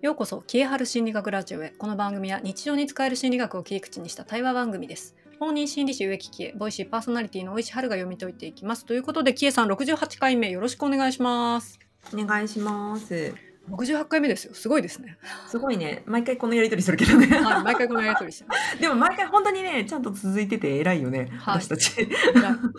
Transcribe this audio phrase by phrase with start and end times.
[0.00, 1.74] ようこそ、キエハル心理学ラジオへ。
[1.76, 5.14] この番組は日常に使える心理学を切り口にした対話番組です。
[5.38, 8.86] 本人心理師植木キエ、ボイシーパーソナリティの大石春が読み解いていきます。
[8.86, 11.78] ということで、キエさん68回目よろしくお願いします。
[12.14, 13.49] お願いします。
[13.68, 14.54] 68回目ですよ。
[14.54, 15.16] すごいですね。
[15.48, 16.02] すごいね。
[16.06, 17.26] 毎回このやりとりするけどね。
[17.26, 21.28] はい、毎回このやりとりしてま でも毎回本当にね、ちゃんと続いてて偉いよね。
[21.38, 21.90] はい私たち。
[21.90, 22.00] す。
[22.00, 22.14] 偉い、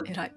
[0.05, 0.33] 偉い。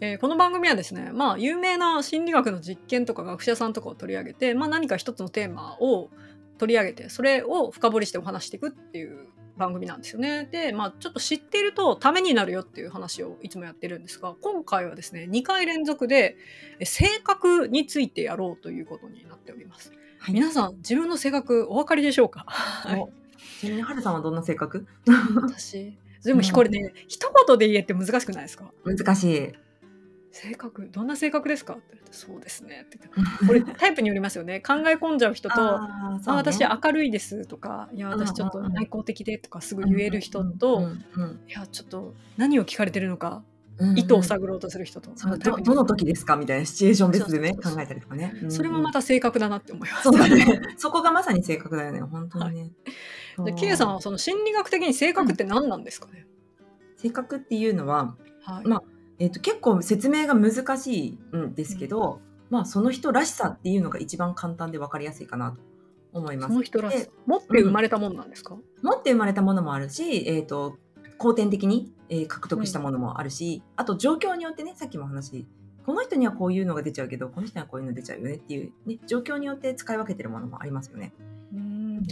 [0.00, 6.08] えーこの番組はですね、まあ、有名な心理学の実験とか学者さんとかを取り上げて、まあ、何か一つのテーマを
[6.56, 9.28] 取り上げて、それを深掘りしてお話していくっていう
[9.60, 10.48] 番組なんですよね。
[10.50, 16.36] で、まあ、ちょっと知っているとためになるよっていう話をいつもやってるんですが、今回はですね、2回連続で
[16.80, 19.92] え性格についてやろうということになっております。
[20.18, 20.34] はい。
[20.34, 23.00] 皆さん、自分の性格お分かりでしょうか、はい。
[23.00, 23.10] お
[23.60, 24.86] ちなみに、はるさんはどんな性格？
[25.36, 28.72] 私、でもこれね、一言で言えって難しくないですか？
[28.84, 29.52] 難しい。
[30.32, 31.74] 性格どんな性格ですか？
[31.74, 32.84] って言われてそうですね。
[32.86, 34.60] って言って これタイプによりますよね。
[34.60, 36.22] 考え込んじゃう人とあ、ね。
[36.26, 40.90] 私明るいですとかいや私ちょっと内向的でとかすぐ言える人と、うんうん。
[40.90, 46.36] うんいやちょっと何を聞かれてるのか、うん意図を探ろうとする人と、そうタイプによるどどの時ですか？
[46.36, 48.34] みたいなシチュエーション別でね考えたりとかね。
[48.50, 50.10] それもまたた性格だなって思います。
[50.10, 50.60] ね。
[50.76, 52.02] そこがまさに性格だよね。
[52.02, 52.64] 本当にね。
[52.64, 52.72] で
[53.36, 53.54] そう。
[53.54, 56.26] キエさんはその心理学的に性格って何なんですかね、
[56.98, 58.68] 性格っていうのは、はい。
[58.68, 58.82] まあ
[59.20, 65.60] えっと結構説明が難しいんですけど、まあその人らしさっていうのが一番簡単で分かりやすいかなと
[66.12, 66.48] 思います。
[66.48, 67.04] その人らしさ。
[67.04, 70.76] で持って生まれたもんなんですか、持って生まれたものもあるし、えー、と
[71.18, 75.46] 後天的に、えー獲得したものもあるし、あと状況によってねさっきも話
[75.86, 81.12] この人にはこういうのが出ちゃうけどこの人にはこういうの出ちゃうよねっていう、ね、状況によって使い分けてるものもありますよね。
[81.52, 82.06] うん。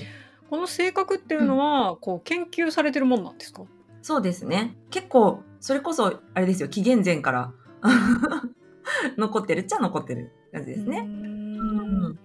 [0.51, 3.65] この性格っていうのは、こう研究されてるもんなんですか？
[4.03, 7.53] そうですね結構それこそあれですよ紀元前から
[9.17, 11.01] 残ってるっちゃ残ってる感じですうね。
[11.03, 12.19] ん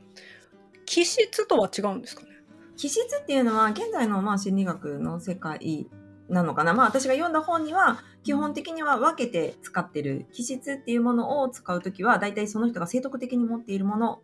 [0.86, 2.30] 気質とは違うんですかね？
[2.78, 5.90] 気質っていうのは現在のまあ心理学の世界
[6.30, 14.22] なのかな、まあ、私が読んだ本には基本的には分けて使ってる気質っていうものを使うときは大体その人が性徳的に持っているもの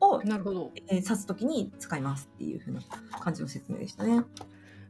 [0.00, 0.72] を、なるほど。
[0.88, 2.80] えー指すときに使いますっていうふうな
[3.20, 4.24] 感じの説明でしたね。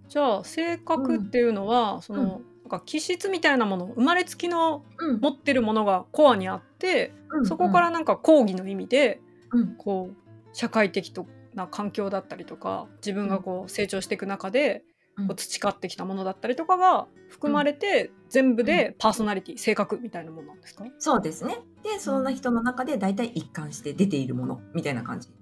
[0.09, 2.29] じゃあ性格っていうのは、その、うん。
[2.29, 5.21] なんか気質みたいなもの生まれつきのうん。
[5.21, 7.13] 持ってるものがコアにあって、
[7.45, 9.21] そこからなんか講義の意味で
[9.53, 9.77] うん。
[9.77, 10.17] こう
[10.53, 11.13] 社会的
[11.55, 14.83] な環境だったりとか自分がこう成長していく中で
[15.17, 15.27] うん。
[15.29, 20.85] こう培ってきたものだったりとかが含まれて、全部でパーソナリティ性格みたいなものなんですか？
[20.99, 21.59] そうですね。
[21.85, 22.25] でそん。
[22.25, 25.35] な人の中で大体一貫して出ているものみたいな感じね。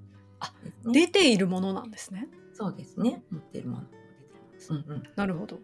[0.93, 2.29] 出ているものなんですね。
[2.53, 3.23] そうですね。
[3.31, 3.85] 持っているもの。
[4.71, 5.03] うんうん。
[5.17, 5.59] なるほど。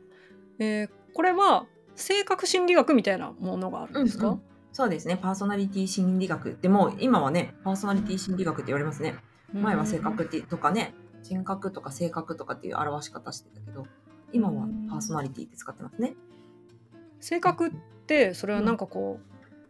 [0.58, 1.66] えーこれは
[1.96, 4.42] 性格心理学みたいなものがあるんですか、うんうん。
[4.72, 5.18] そうですね。
[5.20, 9.16] パーソナリティ心理学でも今はねパーソナリティ心理学って言われますね。
[9.52, 13.86] 前は性格ってとかね人格とか性格とかっていう表し方してたけど
[14.32, 16.14] 今はパーソナリティって使ってますね。
[17.18, 17.70] 性格っ
[18.06, 19.20] てそれはなんかこ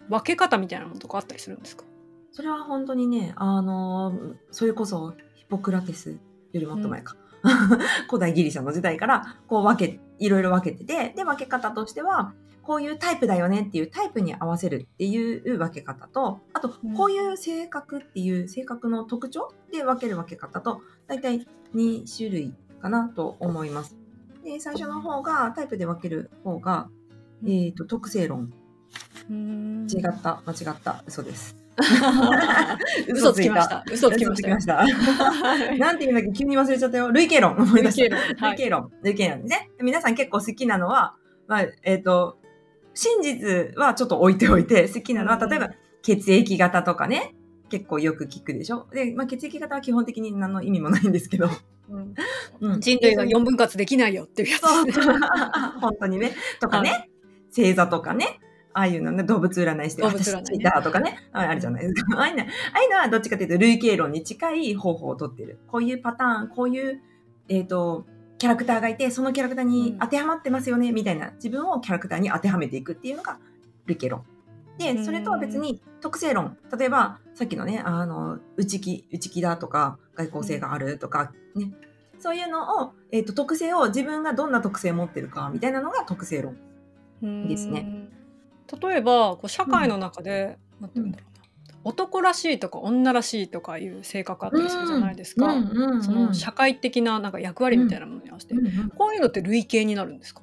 [0.09, 1.85] う分け方みたいなのとかあったりするんですか？
[2.33, 7.17] それは本当にねあのーそれこそヒポクラテスよりもっと前か、
[8.09, 16.95] 古代ギリシャの時代からこう分けいろいろ分けててで分け方としてはこういうタイプだよねっていうタイプに合わせるっていう分け方とあとうん。
[16.95, 23.97] こういう性格っていう性格の特徴で分ける分け方と大体2種類かなと思います。
[24.45, 26.89] で最初の方がタイプで分ける方が、
[27.45, 28.53] えー、と特性論。
[29.29, 29.87] うん。
[29.91, 31.05] 違った間違った。
[31.07, 31.60] 嘘です。
[33.09, 33.85] 嘘つきました。
[33.91, 34.85] 嘘つきました
[35.79, 37.11] なんていうんだっけ急に忘れちゃったよ。
[37.13, 38.17] 類型論思い出した。
[38.51, 39.45] 類型論はい類型論。
[39.47, 39.71] ね。
[39.81, 41.15] 皆さん結構好きなのは、
[41.47, 42.39] まあ、えっ、と、
[42.95, 45.71] 真実はちょっと置いておいて、好きなのは、うん例えば
[46.03, 47.35] 血液型とかね、
[47.69, 48.87] 結構よく聞くでしょ。
[48.93, 51.49] で、まあ、血液型は基本的に何の意味もないんですけど。
[51.89, 52.15] うん
[52.61, 54.93] うん人類が4分割できないよっていうやつね。
[55.81, 56.33] 本当にね。
[56.61, 57.07] とかね、は
[57.49, 58.39] 星座とかね。
[58.73, 62.19] ああいうのね、動物占いして、動物占いねたとかね、ああるじゃないですか。
[62.19, 65.59] ああいうのああいうのはどっちかというと、類型論に近い方法をとってる。
[65.69, 67.01] こういうパターン、こういう、
[67.49, 68.07] えっ、と、
[68.39, 73.39] キャラクターがいて、そのキャラクターに当てはまってますよね、みたいな、自分をキャラクターに当てはめていくっていうのが
[73.87, 74.25] 類型論。
[74.79, 76.57] で、それとは別に特性論。
[76.77, 81.73] 例えば、さっきのね、あの、内気、内気だとか、外交性があるとか、ね。
[82.19, 86.57] そういうのを、えっ、と、特性を自分がどんな特性を持ってるか、みたいなのが特性論。
[87.23, 88.20] ですねうん。
[88.81, 91.31] 例えばこう社会の中で、なんて言うんだろうな。
[91.83, 95.47] 男らしいとか女らしいとかいう性格あったりするじゃないですか。
[95.47, 100.43] うんうんうんその社会的ななんか役割みたいなものに合わせて、うんうんこういうのって類型になるんですか？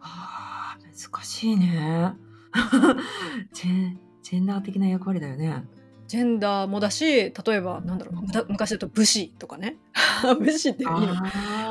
[0.00, 2.14] あー難しいね。
[3.52, 5.64] ジェンジェンダー的な役割だよね。
[6.08, 9.76] ジェンダーもだし例えばなんだろう昔だと武士とかね。
[10.40, 11.14] 武士っていいの。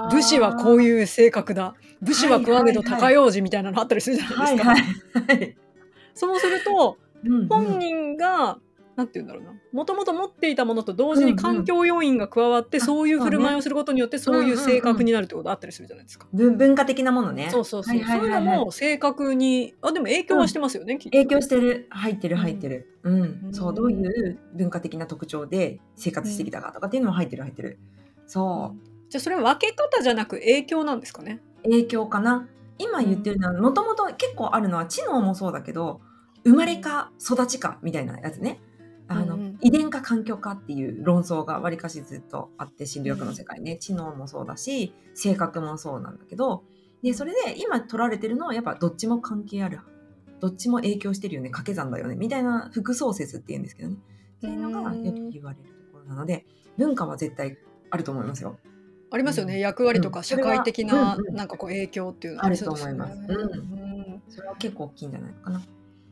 [0.10, 1.76] 武士はこういう性格だ。
[2.02, 3.02] 武士は食わねどはいはい。
[3.02, 4.72] はい高用事みたいなのあったりするじゃないですか。
[4.72, 5.58] はいはいはい。
[6.20, 7.48] そうするとうんうん。
[7.48, 8.60] 本人が、
[8.96, 9.54] なんて言うんだろうな。
[9.72, 16.28] もともと持っていたものと同時に環境要因が加わって、うんうんそういう振る舞いをすることによってそういう性格になるってことあったりするじゃないですか。
[16.34, 17.50] 文文化的なものね。
[17.52, 18.40] そうそうそう、はいはいはいはい。
[18.40, 21.18] そういうのも性格にあでも影響はしてますよね、きっと。
[21.18, 21.88] 影響してる。
[21.90, 23.22] 入ってる入ってる、うん。
[23.46, 23.54] うん。
[23.54, 27.80] そうどういう文化的な特徴で生活してきたかとかっていうのも入ってる入ってる。
[28.28, 28.76] そ
[29.10, 31.42] じゃあそれは分け方じゃなく影響なんですかね？
[31.62, 32.48] う影響かな？
[32.78, 36.02] 今言ってるのはもともと結構あるのは知能もそうだけど
[36.44, 38.60] 生まれか育ちかみたいなやつね。
[39.08, 39.58] あの、うんうん。
[39.62, 46.64] 遺伝か環境かっていう論争がわりかしずっとあって心理学の世界ね、知能もそうだし性格もそうなんだけど。
[47.02, 49.80] でそれで今取られてるのはやっぱどっちも関係ある。
[50.40, 51.50] どっちも影響してるよね。
[51.50, 52.16] 掛け算だよね。
[52.16, 53.96] みたいな複層説っていうんですけどね。
[54.38, 56.46] っていうのがよく言われるところなので
[56.78, 57.58] 文化は絶対
[57.90, 58.58] あると思いますよ。
[59.12, 59.60] ありますよね、うん。
[59.60, 63.00] 役割とか社会的な、なんかこう影響っていうのあるそうですよね。
[63.00, 63.34] と思います。
[63.34, 63.42] うん。
[63.42, 65.62] うんそれは結構大きいんじゃないのかな。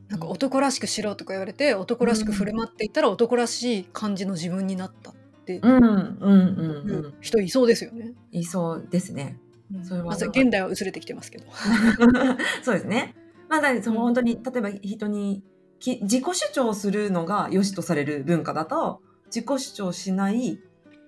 [0.09, 5.13] なんか男らしくしろとか言われて男らしく振る舞っていったら男らしい感じの自分になったっ
[5.45, 7.13] てうんうんうんいうんう。
[7.21, 8.13] 人いそうですよね。
[8.31, 9.37] いそうですね。
[9.83, 11.45] それはまず現代は薄れてきてますけど。
[12.63, 13.15] そうですね。
[13.49, 15.43] まあ、だそのうん本当に、例えば人に
[15.79, 20.59] き自己主張するのが良しとされる文化だと、自己主張しない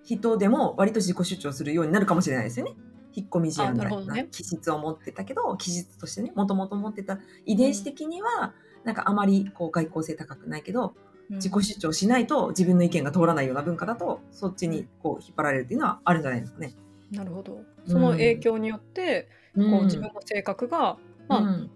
[0.03, 2.73] 人でも割と自己主張するようになるかもしれないですよね。
[3.13, 8.53] 引っ込み思案みたいな気質を持ってたけど、気質としてね、もともと持ってた遺伝子的には、
[8.83, 10.93] なんかあまりこう外交性高くないけど、
[11.29, 16.73] 自己主張しないと自分の意見が通らないような文化だと、そっちにこう引っ張られるっていうのはあるんじゃないですかね。
[17.11, 17.61] なるほど。
[17.87, 20.97] その影響によって、こう自分の性格が、
[21.27, 21.71] まあうん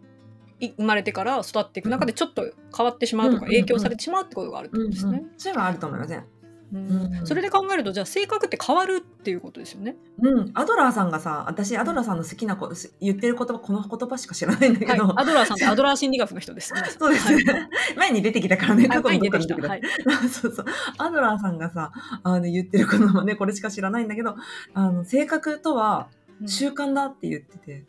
[0.60, 2.44] い生まれてから育っていく中でちょっと
[2.76, 5.24] 変わってしまうとかうん影響されてしまうってことがあるってことですね。
[5.38, 6.26] それはあると思いません。
[6.74, 7.18] うん。
[7.18, 9.96] うんそれで考えるとじゃあ性格って変わるっていうことですよね。
[10.22, 16.74] うん、アドラーさんがさ、私アドラーさんの好きなこ言ってる言葉、この言葉しか知らないんだけはい、ど、アドラーさんってアドラー心理学の人です。
[17.00, 17.44] そうです、はい。
[17.96, 18.98] 前に出てきたからね、はい。
[18.98, 19.68] 過去に前に出てきた。
[19.68, 19.82] はい。
[20.30, 20.66] そうそう。
[20.98, 21.92] アドラーさんがさ、
[22.24, 24.36] あの言ってる言葉ね、これしか知らないんだけど、
[24.74, 26.08] あの性格とは
[26.42, 26.48] うん。
[26.48, 27.86] 習慣だって言ってて、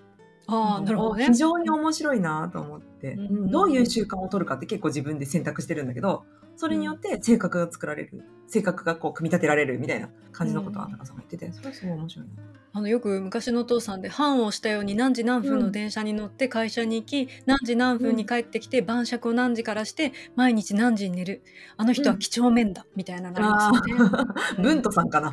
[0.47, 1.27] ああ、なるほどね。
[1.27, 1.35] 非。
[1.35, 3.51] 常に面白いなと思って、うんうん。
[3.51, 6.25] どういう習慣を取るかって結構自分で選択してるんだけど、
[6.57, 12.33] それによって性格が作られる、性格がこう組み立てられるみたいな感じのことをアドラーさんが言ってて、それはすごい面白いな。
[12.77, 21.43] あのよく昔のお父さんで判をしたように何時何分の電車に乗って会社に行き、何時何分に帰ってきて晩酌を何時からして毎日何時に寝る
[21.77, 24.17] あの人は几帳面だ、みたいなのあありますよね。
[24.59, 25.33] あ、ブントさんかな。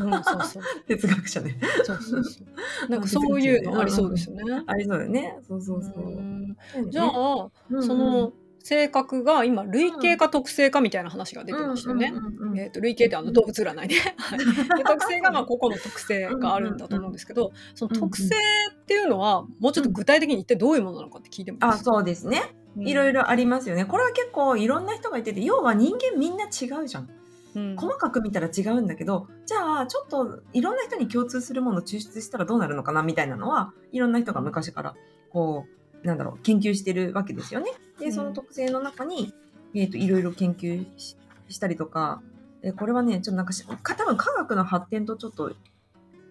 [0.00, 1.58] うん、そうそう 哲学者ね。
[1.82, 2.46] そうそうそう。
[2.88, 4.62] なんかそういうのありそうですよね。
[4.64, 5.38] ありそうだよね。
[5.42, 6.88] そうそうそう。
[6.88, 8.32] じゃあ、うんその
[8.66, 12.12] 性格が今類型か特性かみたいな話が出てましたよね。
[12.56, 13.94] えー、と類型ってあの動物占いね。
[14.18, 21.92] はいで特性がまあ個々の特性があるんだと思うんですけど、その特性っていうのはもうちょっと具体的に一体どういうものなのかって聞いてもいいあ、ですか？
[21.92, 22.42] そうですね。
[22.76, 23.84] うんいろいろありますよね。
[23.84, 27.08] これは結構いろんな人が言ってて、要は人間みんな違うじゃん。
[27.54, 34.94] うん細かく見たら違うんだけど、じゃあちょっといろんな人に共通するものを抽出したらどうなるのかなみたいなのは、いろんな人が昔から
[35.30, 37.70] こう、なんだろう、研究してるわけですよね。
[37.98, 38.12] で、うん。
[38.12, 39.34] その特性の中に、
[39.74, 41.16] えっ、と、いろいろ研究し
[41.48, 42.22] したりとか、
[42.62, 43.52] えこれはね、ちょっとなんか
[43.94, 45.52] 多分科学の発展とちょっと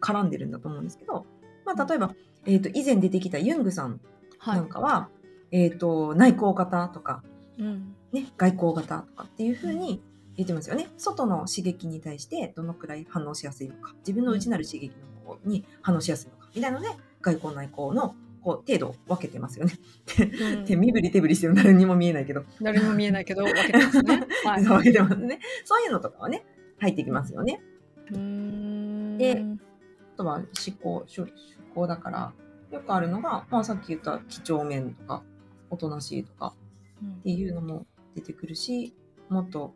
[0.01, 1.25] 絡んでるんだと思うんですけど、
[1.65, 2.13] まあ、例えば、
[2.45, 3.99] えっ、と、以前出てきたユングさん
[4.37, 5.09] はないんかは、
[5.51, 7.23] えっ、と、内向型とか、
[7.57, 7.95] うん。
[8.11, 10.01] ね、外向型とかっていう風に
[10.35, 10.89] 言ってますよね。
[10.97, 14.87] 外の刺激に対してどのくらい反応しやすいのか、自分の内なる刺激
[15.25, 16.89] の方に反応しやすいのか、みたいなので、
[17.21, 19.73] 外向内向のこう程度を分けてますよね。
[20.39, 24.27] うんで身振り手振りしてる誰にも見えないけど、誰にも見えないけど分けてますね。
[24.45, 25.39] はい、分けてますね。
[25.63, 26.45] そういうのとかはね、
[26.77, 27.59] 入ってきますよね。
[29.17, 29.43] で
[30.13, 30.45] あとは思
[30.79, 31.27] 考、思
[31.73, 32.33] 考だから、
[32.71, 35.23] よくあるのが、まあさっき言った几帳面とか、
[35.71, 36.53] おとなしいとか、
[37.01, 38.93] うんっていうのも出てくるし、
[39.29, 39.73] もっと、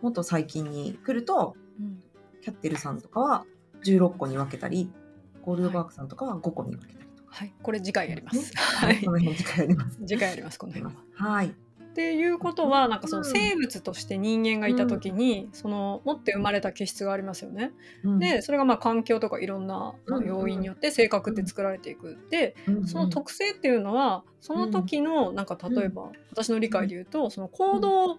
[0.00, 2.00] もっと最近に来ると、うん
[2.40, 3.44] キャッテルさんとかは
[3.84, 4.92] 16個に分けたり、
[5.42, 7.01] ゴールドバーグさんとかは5個に分けたり。
[7.32, 8.38] はい、これ次回やります。
[8.38, 8.44] ね。
[8.54, 9.02] はい。
[9.02, 9.98] こ、の辺次回やります。
[10.06, 11.00] 次回やりますこの辺は。
[11.14, 11.46] はい。
[11.48, 13.24] っていうことはなんかそのうん。
[13.24, 17.72] 生物として人間がいた時に、その持って生まれた気質がありますよね。
[18.04, 18.18] うん。
[18.18, 19.94] でそれがまあ環境とかいろんな
[20.26, 22.18] 要因によって性格って作られていく。
[22.28, 22.86] でうん。
[22.86, 28.18] その特性っていうのはその時のなんか例えば私の理解で言うとその行動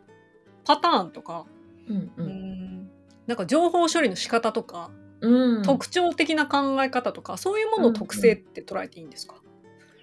[0.66, 1.46] パターンとか
[1.88, 2.90] うん
[3.28, 4.90] なんか情報処理の仕方とか
[5.24, 5.64] うん。
[5.64, 9.36] 特徴的な考え方とかそういうものを特性って捉えていいんですか？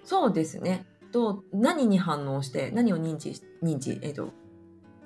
[0.04, 0.86] そうですね。
[1.12, 4.32] どう何に反応して何を認知し認知えっ、と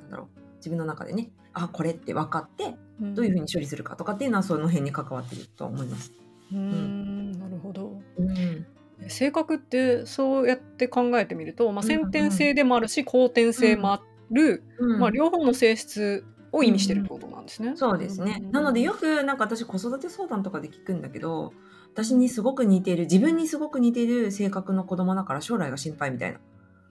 [0.02, 0.40] なんだろう。
[0.58, 1.30] 自分の中でね。
[1.52, 3.14] あこれって分かってうん。
[3.14, 6.12] どういうふうに処理するかとかっていうのはその辺に関わってると思います。
[6.52, 7.32] うーん。
[7.32, 8.00] なるほど。
[8.18, 8.66] うん。
[9.08, 12.02] 性格ってそうやって考えてみると、まあ、うんうん。
[12.02, 15.00] 先天性でもあるし後天性もある、うん。
[15.00, 17.72] まあ、両方の性質を意味してるってことなんですね。
[17.74, 18.40] そうですね。
[18.40, 21.52] うんなのでよくなんか私子育て相談とかで聞くんだけど
[21.92, 26.38] 私にすごく似てる自分にすごく似てる性格の子供だから将来が心配みたいな。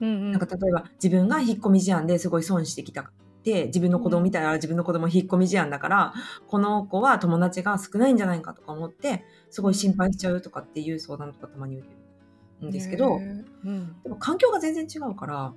[0.00, 0.32] うんうん。
[0.32, 3.10] なんか例えば自分が引っ込み思案ですごい損してきた。
[3.42, 6.14] で自分の子供見たら自分の子供引っ込み思案だから
[6.46, 11.94] この子は友達が少ないんじゃないかとか思ってすごい心配しちゃうとかっていう相談とかたまに受け
[12.62, 14.02] るんですけどうん。
[14.02, 15.52] でも環境が全然違うから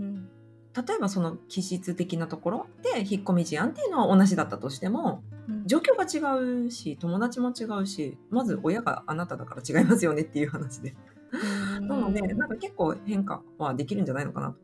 [0.00, 0.28] うん
[0.76, 5.66] 例えばその気質的なところで引っ込み思案っていうのは同じだったとしてもうん。
[5.66, 10.94] 状況が違うし友達も違うしまず親があなただから違いますよねっていう話で。
[11.80, 14.56] なのでなんか結構変化はできるんじゃないのかなと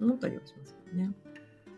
[0.00, 1.12] 思ったりはしますけどね。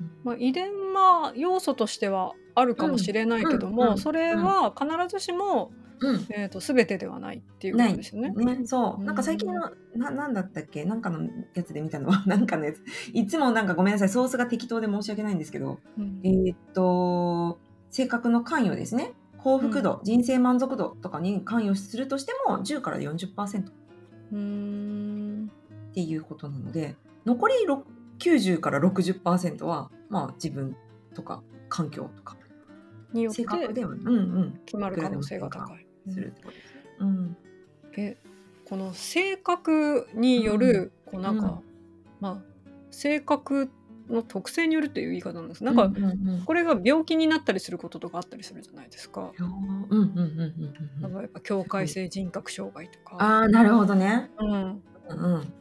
[0.00, 0.10] うん。
[0.24, 6.26] まあ、遺伝は要素としてはあるかもしれないけども、それは必ずしも、うん。
[6.30, 8.30] えー、と全てではないっていうことですよね。
[8.30, 9.00] ね、そう。
[9.00, 9.02] う。
[9.02, 9.06] ん。
[9.06, 10.84] なんか最近の、な、なんだったっけ？
[10.84, 12.82] なんかのやつで見たのは、 なんかのやつ。
[13.12, 16.20] いつもなんかごめんなさい、ソースが適当で申し訳ないんですけど、うん。
[16.24, 19.12] えーっと、性格の関与ですね。
[19.38, 23.72] 幸福度、人生満足度とかに関与するとしても、10から40%っ
[24.32, 25.50] うーん。
[25.92, 27.84] ていうことなので、残りろ
[28.18, 30.76] 90から60%は、まあ自分
[31.14, 32.36] とか環境とか、
[33.12, 35.81] によっ性格てでは、うんうん、決まる可能性が高い。
[36.08, 36.82] するってことですね。
[37.00, 37.36] うん。
[37.96, 38.16] え
[38.64, 41.60] この性格による、こうなんか、うん
[42.20, 42.52] まあ
[42.90, 43.70] 性格
[44.08, 45.90] の特性によるという言い方なんですなんか、
[46.44, 49.32] これが病気になったりすることとかあったりするじゃないですか。
[49.38, 49.46] うん
[49.88, 51.14] うんうんうんうん。
[51.18, 53.16] 例えば境界性人格障害とか。
[53.18, 54.30] ああ、なるほどね。
[54.38, 55.52] うん、うんうん。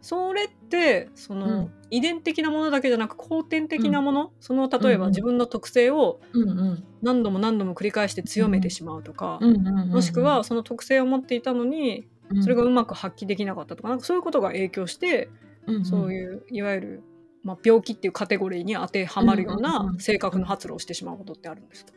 [0.00, 1.72] それってその、うん。
[1.90, 5.00] 遺伝的なものだけじゃなく後天的なもの、その例えうんうん。
[5.00, 6.84] ば自分の特性をうんうん。
[7.02, 12.42] 何度も何度も繰り返して強めてしまうとか、うんうんうんうんもしくはその特性を持っていたのにうん。
[12.42, 15.30] それがうまく発揮できなかったとかなんかそういうことが影響して、
[15.66, 17.02] うんそういういわゆる、
[17.42, 19.98] まあ、病気っていうカテゴリーに当てはまるよううんうんうなん。
[19.98, 21.92] 性格の発露をしてしまうことってあるんですか、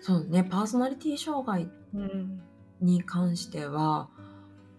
[0.00, 2.40] そうねパーソナリティ障害うん。
[2.80, 4.08] に関しては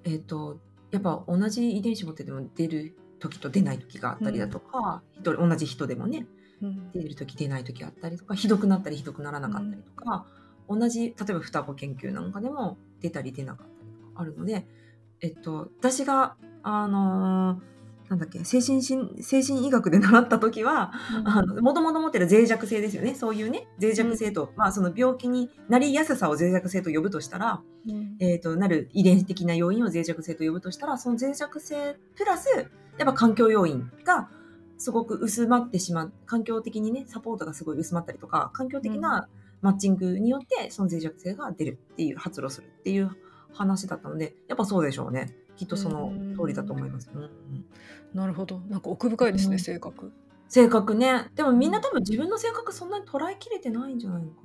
[0.04, 0.60] えっ、と
[0.92, 6.28] やっぱ同じ遺伝子持ってても出る時と出ない時があったりだとか、人同じ人でもね
[6.62, 6.92] うん。
[6.94, 10.26] 出る時出ない時あったりとかひどくなったりひどくならなかったりとか、
[10.70, 14.66] 同じ例えば双子研究なんかでも出たり出なかったりとかあるので、
[15.22, 17.75] えっと、私があのー
[18.10, 20.92] なんだっけ精神心精神医学で習った時は
[21.24, 23.16] あのもともと持ってる脆弱性ですよね。
[23.16, 28.16] そういうね脆弱性と、まあその病気になりやすさを脆弱性と呼ぶとしたら、うん。
[28.20, 32.50] えー、となる遺伝的な要因を脆弱性と呼ぶとしたらその脆弱性プラス
[32.98, 34.30] やっぱ環境要因が
[34.78, 36.14] すごく薄まってしまう。
[36.26, 39.28] 環境的にねサポートがすごい薄まったりとか環境的な
[39.62, 43.10] マッチングによってその脆弱性が出るっていう発露するっていう
[43.52, 47.10] 話だったのでやっぱそうでしょうねきっとその通りだと思います。
[47.14, 47.32] うんうん
[48.14, 48.62] なるほど。
[48.70, 49.60] なんか奥深いですね、うん。
[49.60, 50.14] 性格。
[50.48, 51.28] 性格ね。
[51.36, 54.42] でもみんな多分自分の性格そんなに捉えきれてないんじゃないのか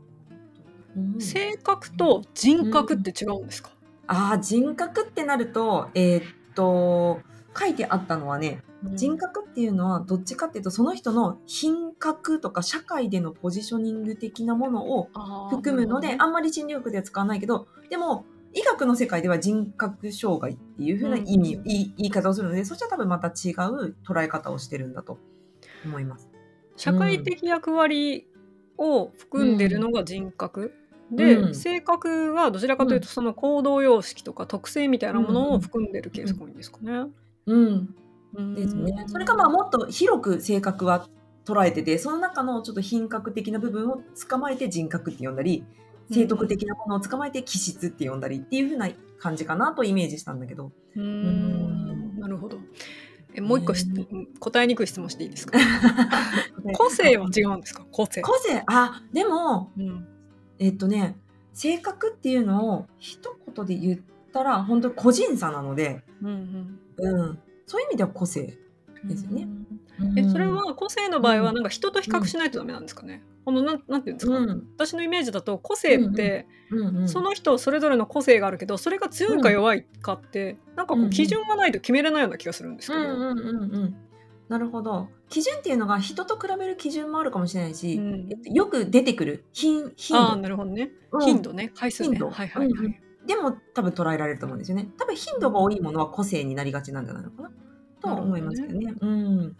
[0.96, 1.20] なう。
[1.20, 3.70] 性格と人格って違うんですか、
[4.08, 6.22] ああ人格ってなるとえーっ
[6.54, 7.20] と
[7.56, 15.10] 書いてあったのはね人格っていうのはどっちかっていうとその人の品格とか社会でのポジショニング的なものを
[15.50, 21.62] 含むのであんまり心理学では使わないけどでも医学の世界では人格障害っていう風な意味、うん。
[21.64, 25.18] 言い言い方をするのでそしたら多分また違う捉え方をしてるんだと
[25.84, 26.28] 思います。
[26.76, 28.26] 社会的役割
[28.78, 30.72] を含んでるのが人格、
[31.10, 31.54] で、うん。
[31.54, 37.10] 性格はどちらかというとその行動様式とか特性みたいなものを含んでるケースが多いんですかね。
[37.46, 37.94] うん、
[38.34, 38.54] うん。
[38.54, 39.04] ですね。
[39.08, 41.08] それかまあもっと広く性格は
[41.44, 45.36] 捉えててその中のちょっと品格的な部分を捕まえて人格って呼ん。
[45.36, 45.64] だり
[46.10, 48.88] 性徳的なものを捕まえて気質って呼んだりっていう風な
[49.18, 50.72] 感じかなとイメージしたんだけど。
[50.96, 52.18] うーん。
[52.18, 52.58] なるほど。
[53.34, 54.06] えもう一個しね
[54.40, 55.56] 答えにくい質問していいですか？
[56.74, 57.84] 個性は違うんですか？
[57.92, 58.22] 個性。
[58.22, 58.62] 個性。
[58.66, 60.06] あでもうん。
[60.58, 61.16] えっとね
[61.52, 64.00] 性格っていうのを一言で言っ
[64.32, 68.58] たら本当に個人差なので、うんうん、そういう意味では個性
[69.02, 69.48] うんですよね。
[70.16, 71.54] えそれは個性の場合はうん。
[71.56, 74.66] なんか人と比較しないとダメなんですかね、このなんなんていうんですか、うん。
[74.76, 81.10] 私のイメージだと個性って、うんうん、その人それぞれの個性があるけどそれが強いか弱いかって、なんかこうんううん。
[81.10, 83.96] 基準がないと決めれないような気がするんですけど、うんうんうんうん。
[84.48, 85.08] なるほど。
[85.28, 88.28] 基準っていうのが人と比べる基準もあるかもしれないし、うん。
[88.30, 89.44] えっとよく出てくる。
[89.52, 91.20] 頻頻ああ度なるほどね、うん。
[91.20, 91.72] 頻度ね。
[91.74, 92.18] 回数ね。
[92.18, 94.88] はいはいはい、うんでも多分捉えられると思うんですよね。
[94.96, 97.50] 多分頻度が多いものは個性になりがちなんじゃないのかな？
[98.00, 98.94] とは思いますけどね。
[98.98, 99.56] うん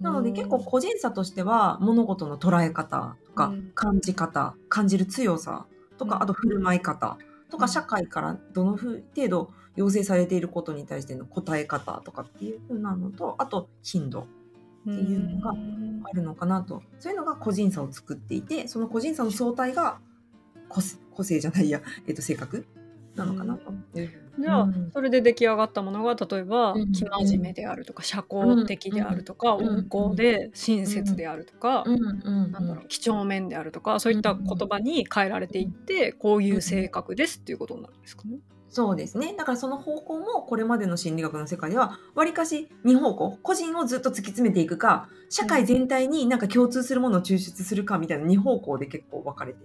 [0.00, 3.70] なので結構個人差としては物事の捉え方とかうん。
[3.74, 5.66] 感じ方、感じる強さ
[5.98, 6.22] とか、うん。
[6.22, 7.18] あと振る舞い方
[7.50, 7.60] とうん。
[7.60, 14.24] か社会からどのふ程度要請されていることに対しての答え方とかっていう風なのとあと頻度っ
[14.84, 16.82] ていうのがあるのかなと。
[16.98, 19.98] そういうのが個人差を作っていてその個人差の相対が
[20.68, 22.66] 個性個性じゃないや、えっと性格
[23.14, 23.72] なのかなと
[24.38, 24.90] じゃあ、うん。
[24.92, 26.92] それで出来上がったものが例えば、うん。
[26.92, 29.86] 生真面目であるとか社交的であるとか、うん。
[29.90, 38.38] 温厚で親切であるとか、なんだろう几帳面であるとかそういった言葉に変えられていって、こういう性格ですっていうことになるんですかね。
[38.68, 39.36] そうですね。
[39.38, 49.58] だからその方向もこれまでの心理学の世界では、わりかし2方向、個人をずっと突き詰めていくか、社会全体になんか共通するものを抽出するかみたいな2方向で結構分かれて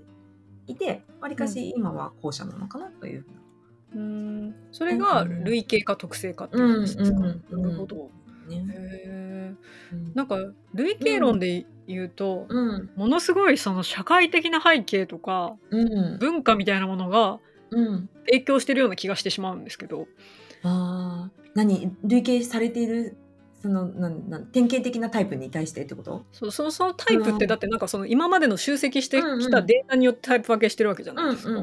[0.69, 3.25] いて、わりかし今は後者なのかなという。
[3.95, 7.17] うんそれが類型か特性かっていう話ですか？
[7.17, 8.09] うんうんうんなるほど。
[8.47, 8.65] ね。
[8.75, 9.55] へ
[10.13, 10.37] なんか
[10.75, 12.89] 類型論で言うと、うん。
[12.95, 15.83] ものすごいその社会的な背景とかう
[16.15, 16.19] ん。
[16.19, 17.39] 文化みたいなものが
[17.71, 18.09] うん。
[18.25, 20.07] 影響してるような気がしてしまうんですけど。
[20.63, 21.31] ああ。
[21.55, 21.91] 何？
[22.03, 23.17] 類型されている、
[23.61, 26.25] その、なんなん典型的なタイプに対してってこと？
[26.31, 31.61] そうそのそのタイプっうんてだってなんかその今までの集積してきたデータによってタイプ分けしてるわけじゃないですか。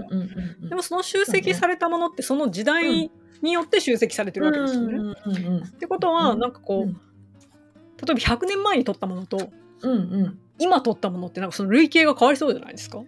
[0.68, 3.10] でもその集積されたものってその時代
[3.42, 5.14] によって集積されてるわけですよね。
[5.66, 7.00] ってことはうんなんかこう、うん
[7.98, 9.48] 例えば100年前に撮ったものと
[9.80, 10.38] うんうん。
[10.58, 13.02] 今撮ったものってなんかその類型が変わりそうじゃないですか。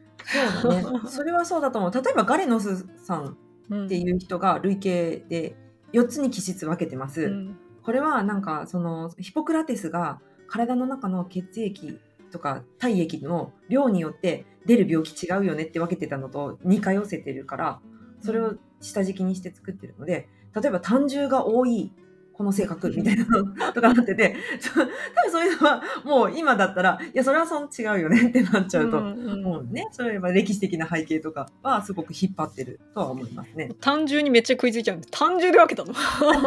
[0.62, 1.00] そうだね。
[1.08, 1.92] それはそうだと思う。
[1.92, 3.36] 例えばガレノスさん
[3.68, 5.56] うんっていう人が累計で
[5.92, 7.20] 4つに気質分けてます。
[7.22, 11.98] うんこれはなんかそのヒポクラテスが体の中の血液
[12.30, 17.80] とか体液の量によって出る病気違うよねって分けてたのと似通せてるから
[18.20, 21.90] それを下敷きにして作ってるので例えば胆汁が多い
[22.38, 24.36] この性格みたいなのとかなってて
[24.72, 28.98] 多分そういうのはもう今だったらいやそれはその違うよねってなっちゃうと。
[28.98, 33.70] うんうんもうね、それは歴史的な背景とかはすごく引っ張ってるとは思いますね。
[33.80, 35.94] 単純にめっちゃ食いついちゃうんで単純で分けたの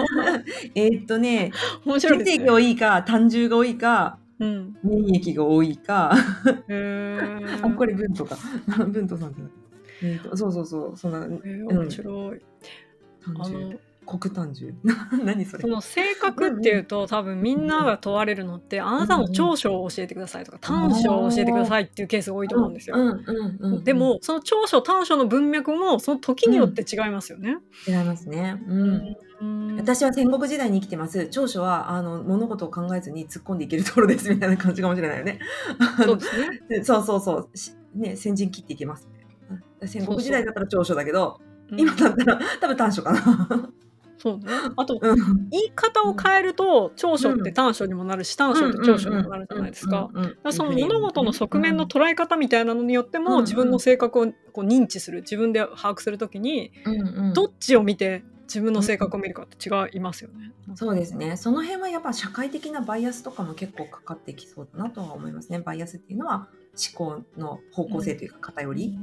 [0.75, 1.51] えーっとね、
[1.86, 2.54] 面白いですね血液が。
[2.54, 8.38] 多いか、胆汁が多いか、うん、粘液が多いか、あ、これ文とか、
[8.88, 9.51] 文とさんじゃない。
[10.04, 12.41] えーっとそうそうそう、そんな、へー面白い。
[13.23, 14.75] あ胆汁、の黒胆汁。
[15.23, 15.67] 何それそ。
[15.67, 22.95] の性格っていうと多分みんなが問われるのってあなたの長所を教えてくださいとか短所を教えてくださいっていうケースが多いと思うんですよ。
[22.97, 23.83] うんうんうんうん。
[23.83, 27.57] でもその長所短所の文脈もその時によって違いますよね。
[27.87, 28.61] 違いますね。
[28.67, 28.73] う。
[28.73, 31.27] うんん私は戦国時代に生きてます。
[31.27, 35.39] 長所はあの物事を考えずに突っ込んでいけるところですみたいな感じかもしれないよね。
[36.03, 36.61] そうですね。
[36.69, 37.57] で そうそうそう。
[37.57, 39.09] しね、先陣切っていけます。
[39.85, 43.69] 戦国時代だったら長所だけど、うん今だったら多分短所かな。
[44.21, 44.45] そうね。
[44.75, 50.12] あとうん言い方を変えると長所って短所にもなるし短所って長所にもなるじゃないですか。。
[50.51, 60.51] その物事の側面の捉え方みたいなのによってうんうんも自分の性格をこう認知する自分で把握するときにうんうんどっちを見て自分の性格を見るかって違いますよね。
[60.75, 61.36] そうですね。
[61.36, 65.60] その辺はやっぱ社会的なバイアスとかも結構かかってきそうだなとは思いますね。
[65.60, 66.47] バイアスっていうのは
[66.95, 68.99] 思考の方向性というか偏り。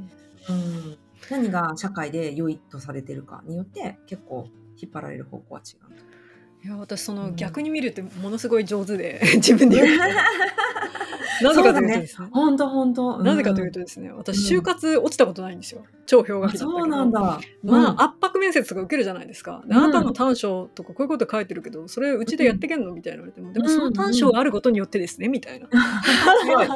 [0.49, 0.99] うん
[1.31, 4.47] 何が社会で良いとされてるかによって結構
[4.81, 6.67] 引っ張られる方向は違う。
[6.67, 7.37] いや私そのうん。
[7.37, 9.99] 逆に見るってものすごい上手で 自分で言う
[11.43, 12.29] なぜかというとですね。
[12.33, 13.23] 本当本当。
[13.23, 16.79] なぜかというとですね私就活落ちたことないんですよ超氷河期だったけど。
[16.79, 17.41] そうなんだ。
[17.63, 19.63] まあ、圧迫面接とか受けるじゃないですか。
[19.67, 25.69] であなたの短所とかこういうこと書いてるけど、それうちでやってけんのみたいな言われても、でもその短所があることによってですね、みたいな。
[25.69, 26.69] すごい。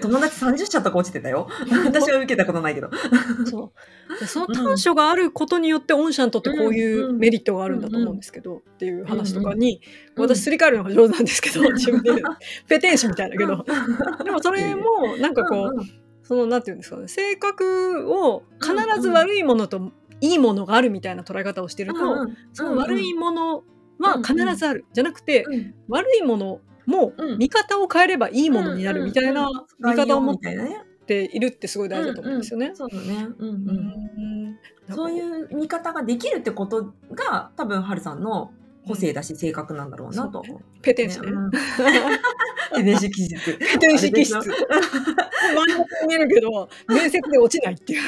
[0.00, 1.48] 友達30社とか落ちてたよ。
[1.84, 2.90] 私は受けたことないけど。
[3.46, 3.72] そ
[4.16, 4.20] う。
[4.20, 12.22] でその短所があることによって御社にとってこういうメリットがあるんだと思うんですけど、っていう話とかに、うん私すり替えるのが上手なんですけど、自分で。
[12.68, 13.64] ペテン師みたいだけど、
[14.24, 23.62] でもそれもなんかこう、そのなんていうんですかね性格を必ず悪いものといいものがあるみたいな捉え方をしてると、うんうんその悪いもの
[23.98, 30.36] は必ずある、じゃなくて、うん悪いものもうん見方を変えればいいものになるみたいな見方を持っ。
[31.06, 32.72] ているってすごい大事だと思うんですよね。
[32.74, 33.28] そうだね。
[33.38, 34.58] うんうんうん
[34.90, 38.52] そういう見方ができるってことが多分はるさんの
[38.86, 40.42] 個性だし性格なんだろうなと。
[40.82, 41.28] ペテン師ね。
[41.28, 43.58] うんペテン師気質。
[43.58, 44.34] ペテン師 気質。
[45.52, 48.02] 真ん中に見えるけど面接で落ちないっていう。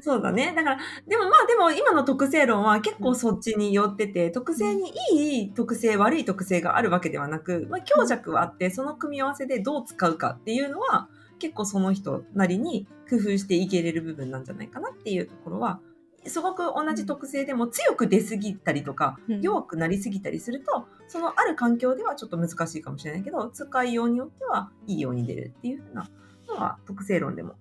[0.00, 0.52] そうだね。
[0.54, 15.80] だから、でもまあでも今の特性論は結構そっちに寄ってて、特性にいい特性、悪い特性があるわけではなく、まあ強弱はあって、その組み合わせでどう使うかっていうのは、結構その人なりに工夫していけれる部分なんじゃないかなっていうところは、
[16.26, 19.40] すごく同じ特性でも強く出すぎたりとか、うん。
[19.40, 26.10] 弱くなりすぎたりすると、そのある環境ではちょっと難しいかもしれないけど、使いようによってはいいように出るっていうふうな
[26.48, 27.54] のは特性論でも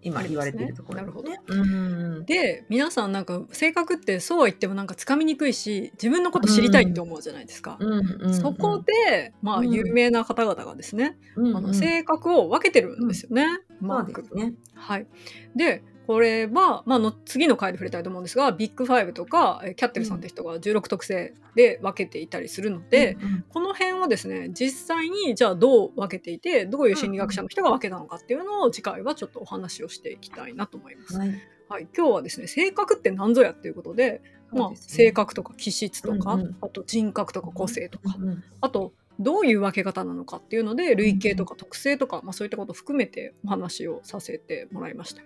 [0.00, 1.40] 今言われているところですね。
[1.48, 1.64] うんう
[2.20, 2.26] ん。
[2.68, 7.78] 皆さんなんか性格ってそうは言ってもなんかつかみにくいし自分のこと知りたいって思うじゃないですか。
[8.32, 9.70] そこで、まあ、うん。
[9.70, 11.56] 有名な方々がですね、うんうん。
[11.56, 13.46] あの性格を分けてるんですよね。
[14.74, 15.06] はい、
[15.56, 31.16] でこれは、まあ、の次の回で触れたいと思うんですがビッグファイブとかえキャッテルさんって人が16特性で分けていたりするので、うんこの辺をですね実際にじゃあどう分けていてどういう心理学者の人が分けたのかっていうのを次回はちょっとお話をしていきたいなと思います。
[31.16, 31.30] はい。
[31.68, 36.56] はい、今日はですね性格って何ぞやっていうことで、まあ、性格とか気質とか、うんうん。
[36.60, 38.44] あと人格とか個性とか、うんうん。
[38.60, 45.22] あとどういう分け方なのかっていうので類型とか特性とか、まあ、そういったことを含めてお話をさせてもらいました。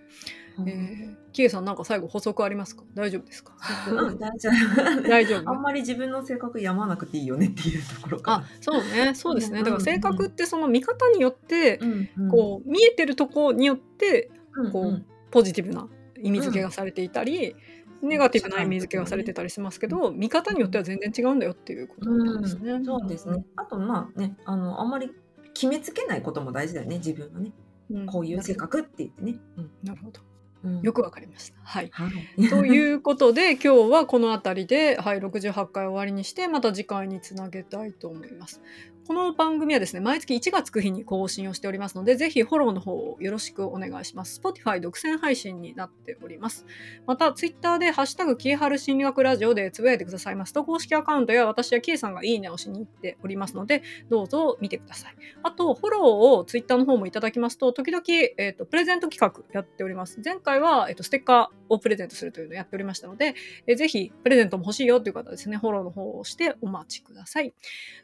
[0.67, 2.83] えー、キエさんなんか最後補足ありますか？
[2.93, 3.53] 大丈夫ですか？
[3.89, 5.01] うん 大丈夫。
[5.07, 5.49] 大丈夫？
[5.49, 8.33] あんまり自分の性格やまなくていいよねっていうところか。
[8.33, 9.13] あそうね。
[9.15, 9.59] そうですね。
[9.59, 11.87] うんだから性格ってその見方によってら。
[11.87, 12.29] うんうん。
[12.29, 15.87] こう見えてるとこによってうんこううんポジティブな
[16.21, 17.55] 意味付けがされていたり、
[18.01, 22.71] ネガティブな意味付けがされてたりしますけど、見方によっては全然違うんだよっていうことなんですね。
[22.71, 23.43] うんそうですね。
[23.55, 25.11] あとまあね、あのあんまり
[25.53, 26.97] 決めつけないことも大事だよね。
[26.97, 27.51] 自分はね、
[27.91, 29.39] うんこういう性格って言ってね。
[29.83, 30.21] なるほど
[30.63, 31.59] うんよくわかりました。
[31.63, 32.47] はいはい。
[32.49, 38.61] ということで今日はこの辺りで、はい、68回終わりにしてまた次回につなげたいと思います。
[39.09, 44.39] この番組はですね毎月1月9日に更新をしておりますのでぜひフォローの方をよろしくお願いします。
[44.39, 46.67] Spotify 独占配信になっております。
[47.07, 55.15] また Twitter で「ハッシュタグキエハル心理学ラジオ」でつぶやいてくださいますと公式アカウントや私やキエさんがいいねをしに行っておりますのでどうぞ見てください。
[55.41, 56.05] あとフォロー
[56.37, 58.03] を Twitter の方もいただきますと時々、
[58.37, 60.21] えー、とプレゼント企画やっております。
[60.23, 63.33] 前回は、えー、とステッカーをプレゼントするというのをやっておりましたので、
[63.65, 67.55] えーぜひプレゼントも欲しいよという方はですねフォローの方をしてお待ちください。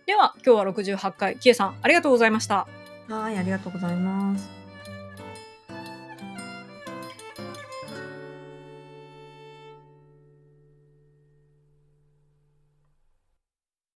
[0.07, 0.63] では今日は
[0.95, 2.67] 48回キエさんありがとうございました。
[3.09, 4.64] はい、ありがとうございます。